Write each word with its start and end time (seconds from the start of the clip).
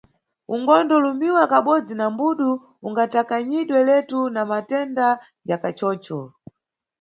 Ungandolumiwa 0.53 1.43
kabodzi 1.51 1.93
na 1.97 2.05
mbudu 2.13 2.49
ungatakanyidwe 2.87 3.79
letu 3.89 4.19
na 4.35 4.41
matenda 4.51 5.07
ya 5.49 5.57
kachocho. 5.63 6.19